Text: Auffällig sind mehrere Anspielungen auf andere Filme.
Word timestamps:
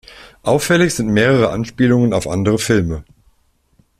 Auffällig 0.41 0.95
sind 0.95 1.09
mehrere 1.13 1.51
Anspielungen 1.51 2.11
auf 2.11 2.27
andere 2.27 2.57
Filme. 2.57 3.03